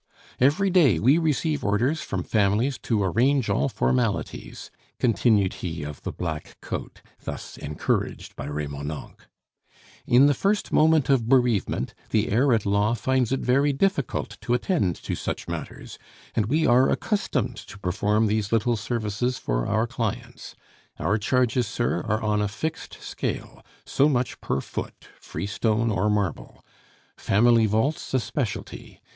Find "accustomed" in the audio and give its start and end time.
16.89-17.57